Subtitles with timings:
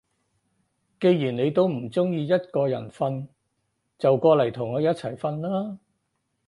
[0.99, 3.27] 既然你都唔中意一個人瞓，
[3.99, 5.77] 就過嚟同我一齊瞓啦